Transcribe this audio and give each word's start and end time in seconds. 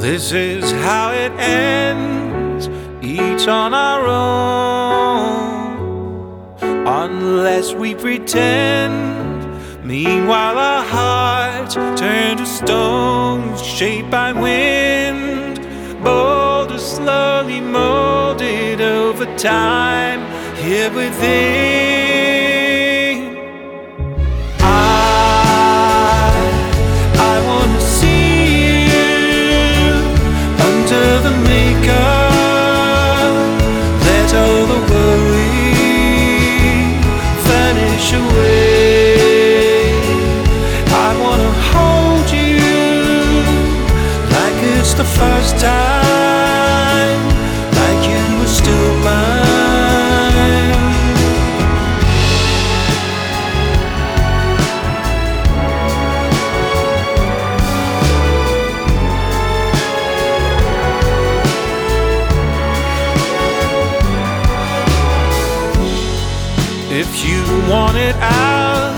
This 0.00 0.32
is 0.32 0.72
how 0.72 1.12
it 1.12 1.30
ends, 1.32 2.68
each 3.02 3.46
on 3.46 3.74
our 3.74 4.06
own. 4.06 5.76
Unless 6.62 7.74
we 7.74 7.94
pretend, 7.94 9.84
meanwhile 9.84 10.56
our 10.56 10.82
hearts 10.82 11.74
turn 11.74 12.38
to 12.38 12.46
stones 12.46 13.62
shaped 13.62 14.10
by 14.10 14.32
wind. 14.32 15.60
Boulders 16.02 16.82
slowly 16.82 17.60
molded 17.60 18.80
over 18.80 19.26
time 19.36 20.22
here 20.56 20.90
within. 20.94 21.99
The 45.00 45.06
first 45.06 45.58
time, 45.58 47.22
like 47.80 48.02
you 48.10 48.22
were 48.38 48.52
still 48.60 48.94
mine. 49.02 49.40
If 66.92 67.24
you 67.24 67.40
want 67.70 67.96
it 67.96 68.16
out, 68.16 68.92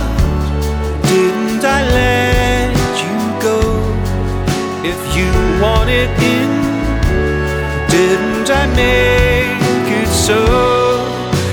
didn't 1.04 1.64
I 1.64 1.80
let 2.00 2.72
you 3.04 3.16
go? 3.40 3.58
If 4.82 5.00
you 5.16 5.41
Want 5.62 5.88
it 5.90 6.10
in. 6.34 6.50
Didn't 7.88 8.50
I 8.50 8.66
make 8.74 9.88
it 10.02 10.08
so 10.08 10.40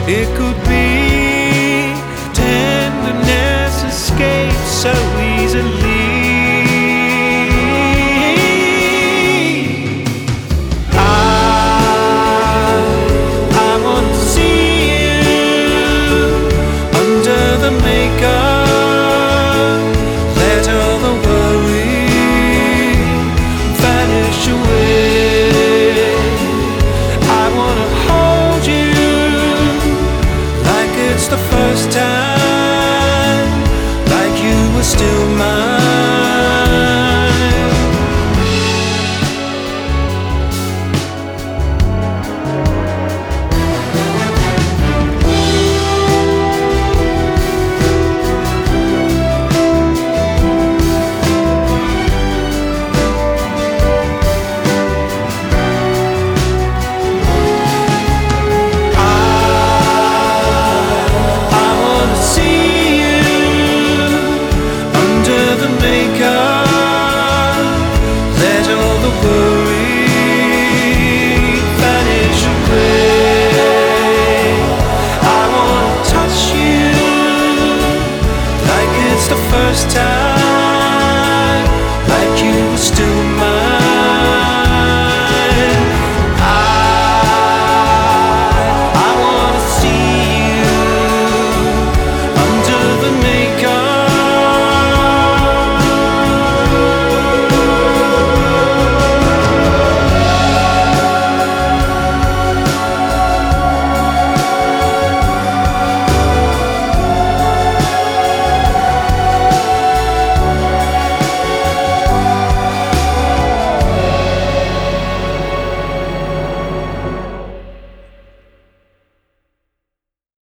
it 0.08 0.28
could 0.36 0.58
be? 0.68 0.89